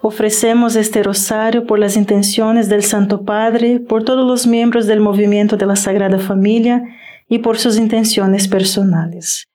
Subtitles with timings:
[0.00, 5.56] Ofrecemos este rosario por las intenciones del Santo Padre, por todos los miembros del movimiento
[5.56, 6.82] de la Sagrada Familia
[7.28, 9.46] y por sus intenciones personales.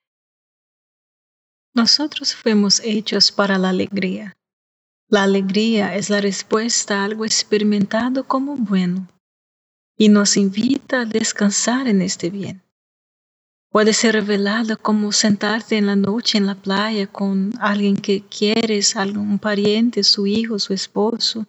[1.74, 4.34] Nosotros fuimos hechos para la alegría.
[5.08, 9.08] La alegría es la respuesta a algo experimentado como bueno
[9.98, 12.63] y nos invita a descansar en este bien.
[13.74, 18.96] Puede ser revelada como sentarte en la noche en la playa con alguien que quieres,
[18.96, 21.48] algún pariente, su hijo, su esposo.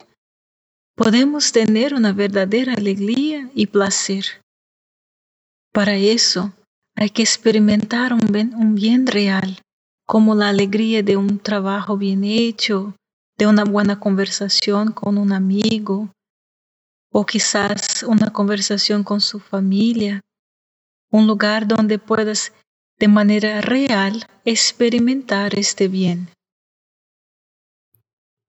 [0.95, 4.25] Podemos tener una verdadera alegría y placer.
[5.71, 6.51] Para eso
[6.95, 9.61] hay que experimentar un bien, real,
[10.07, 12.95] como la alegría de un trabajo bien hecho,
[13.37, 16.09] de una buena conversación con un amigo,
[17.11, 20.21] o quizás una conversación con su familia
[21.15, 22.51] un lugar donde puedas
[22.99, 26.27] de manera real experimentar este bien.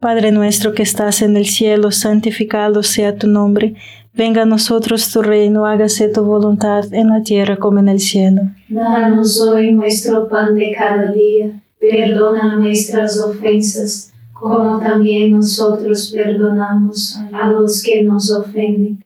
[0.00, 3.76] Padre nuestro que estás en el cielo, santificado sea tu nombre,
[4.12, 8.42] venga a nosotros tu reino, hágase tu voluntad en la tierra como en el cielo.
[8.68, 17.48] Danos hoy nuestro pan de cada día, perdona nuestras ofensas, como también nosotros perdonamos a
[17.48, 19.05] los que nos ofenden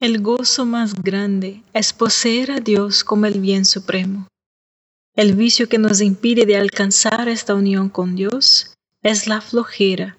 [0.00, 4.28] El gozo más grande es poseer a Dios como el bien supremo.
[5.16, 10.16] El vicio que nos impide de alcanzar esta unión con Dios es la flojera,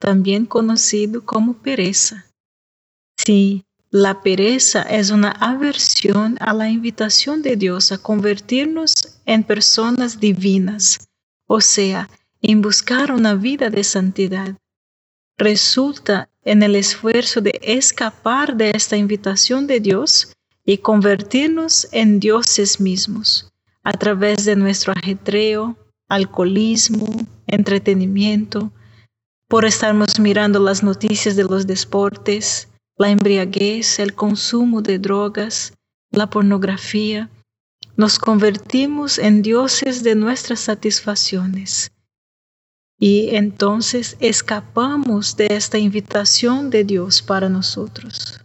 [0.00, 2.24] también conocido como pereza.
[3.18, 8.94] Sí, la pereza es una aversión a la invitación de Dios a convertirnos
[9.26, 11.06] en personas divinas,
[11.46, 12.08] o sea,
[12.40, 14.56] en buscar una vida de santidad.
[15.38, 20.32] Resulta en el esfuerzo de escapar de esta invitación de Dios
[20.64, 23.48] y convertirnos en dioses mismos
[23.84, 25.76] a través de nuestro ajetreo,
[26.08, 27.06] alcoholismo,
[27.46, 28.72] entretenimiento,
[29.46, 35.72] por estarmos mirando las noticias de los deportes, la embriaguez, el consumo de drogas,
[36.10, 37.30] la pornografía,
[37.96, 41.92] nos convertimos en dioses de nuestras satisfacciones.
[42.98, 48.40] Y entonces escapamos de esta invitación de Dios para nosotros.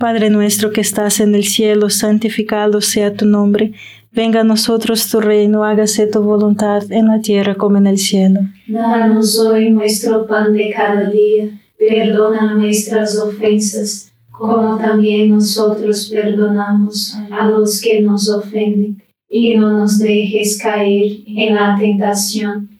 [0.00, 3.74] Padre nuestro que estás en el cielo, santificado sea tu nombre.
[4.12, 8.40] Venga a nosotros tu reino, hágase tu voluntad en la tierra como en el cielo.
[8.66, 11.50] Danos hoy nuestro pan de cada día.
[11.78, 19.02] Perdona nuestras ofensas, como también nosotros perdonamos a los que nos ofenden.
[19.28, 22.79] Y no nos dejes caer en la tentación,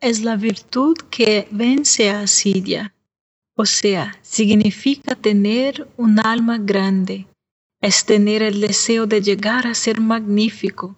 [0.00, 2.94] es la virtud que vence a asidia,
[3.56, 7.26] o sea, significa tener un alma grande,
[7.80, 10.96] es tener el deseo de llegar a ser magnífico,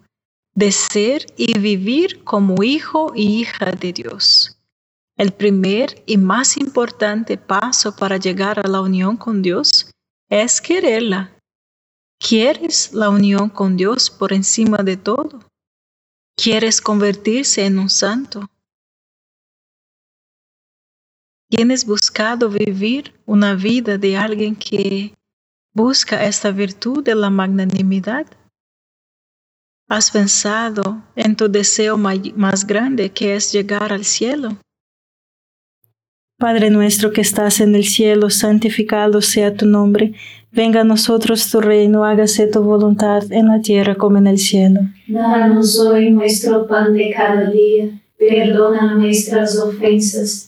[0.55, 4.59] de ser y vivir como hijo y hija de Dios.
[5.17, 9.91] El primer y más importante paso para llegar a la unión con Dios
[10.29, 11.33] es quererla.
[12.21, 15.41] ¿Quieres la unión con Dios por encima de todo?
[16.37, 18.49] ¿Quieres convertirse en un santo?
[21.51, 25.15] ¿Tienes buscado vivir una vida de alguien que
[25.73, 28.27] busca esta virtud de la magnanimidad?
[29.89, 34.59] ¿Has pensado en tu deseo más grande que es llegar al cielo?
[36.39, 40.13] Padre nuestro que estás en el cielo, santificado sea tu nombre.
[40.53, 44.81] Venga a nosotros tu reino, hágase tu voluntad en la tierra como en el cielo.
[45.09, 47.99] Danos hoy nuestro pan de cada día.
[48.19, 50.48] Perdona nuestras ofensas,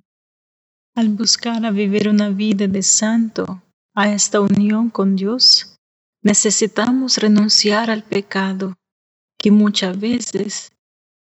[0.93, 3.63] Al buscar a vivir una vida de santo,
[3.95, 5.77] a esta unión con Dios,
[6.21, 8.75] necesitamos renunciar al pecado,
[9.37, 10.71] que muchas veces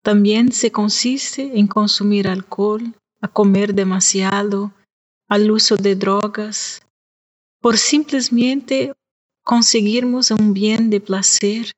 [0.02, 4.74] también se consiste en consumir alcohol, a comer demasiado,
[5.28, 6.82] al uso de drogas,
[7.62, 8.94] por simplemente
[9.44, 11.74] conseguirmos un bien de placer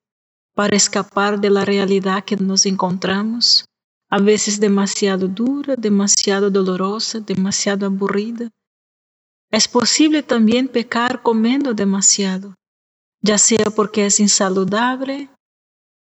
[0.54, 3.66] para escapar de la realidad que nos encontramos,
[4.12, 8.50] a veces demasiado dura, demasiado dolorosa, demasiado aburrida.
[9.50, 12.54] Es posible también pecar comiendo demasiado,
[13.22, 15.30] ya sea porque es insaludable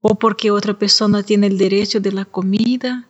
[0.01, 3.10] o porque otra persona tiene el derecho de la comida,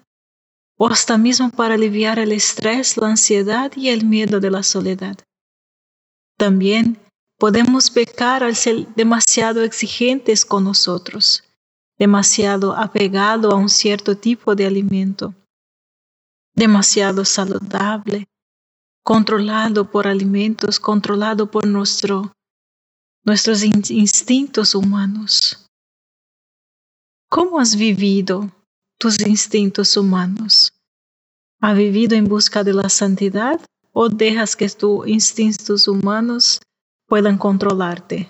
[0.75, 5.17] o hasta mismo para aliviar el estrés, la ansiedad y el miedo de la soledad.
[6.35, 6.97] También
[7.37, 11.43] podemos pecar al ser demasiado exigentes con nosotros,
[11.99, 15.35] demasiado apegado a un cierto tipo de alimento,
[16.55, 18.25] demasiado saludable,
[19.03, 22.31] controlado por alimentos, controlado por nuestro,
[23.25, 25.67] nuestros instintos humanos.
[27.29, 28.49] ¿Cómo has vivido
[28.97, 30.71] tus instintos humanos?
[31.61, 33.59] ¿Has vivido en busca de la santidad
[33.91, 36.61] o dejas que tus instintos humanos
[37.07, 38.29] puedan controlarte?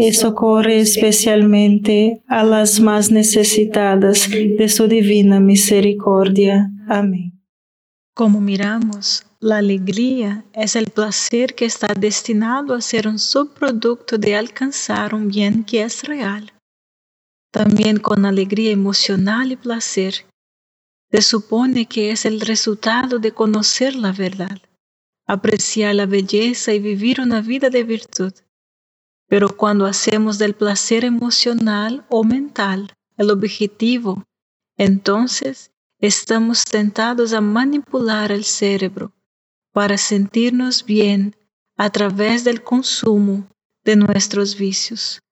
[0.00, 6.70] y socorre especialmente a las más necesitadas de su divina misericordia.
[6.88, 7.32] Amén.
[8.14, 14.36] Como miramos, la alegría es el placer que está destinado a ser un subproducto de
[14.36, 16.52] alcanzar un bien que es real.
[17.50, 20.24] También con alegría emocional y placer,
[21.10, 24.58] se supone que es el resultado de conocer la verdad,
[25.26, 28.32] apreciar la belleza y vivir una vida de virtud.
[29.32, 34.24] Pero cuando hacemos del placer emocional o mental el objetivo,
[34.76, 39.14] entonces estamos tentados a manipular el cerebro
[39.72, 41.34] para sentirnos bien
[41.78, 43.48] a través del consumo
[43.84, 45.22] de nuestros vicios.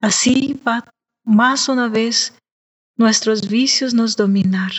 [0.00, 2.36] Así va más una vez
[2.96, 4.72] nuestros vicios nos dominar.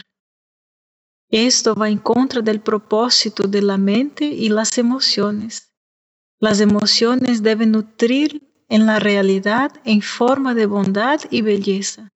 [1.30, 5.72] Esto va en contra del propósito de la mente y las emociones.
[6.42, 12.10] Las emociones deben nutrir en la realidad en forma de bondad y belleza.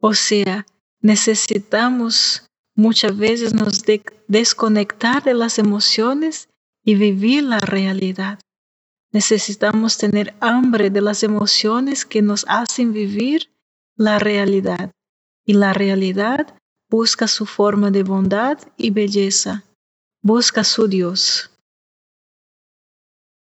[0.00, 0.66] O sea,
[1.00, 3.82] necesitamos muchas veces nos
[4.28, 6.48] desconectar de las emociones
[6.84, 8.38] y vivir la realidad.
[9.12, 13.50] Necesitamos tener hambre de las emociones que nos hacen vivir
[13.96, 14.92] la realidad.
[15.44, 16.54] Y la realidad
[16.88, 19.64] busca su forma de bondad y belleza.
[20.22, 21.50] Busca su Dios.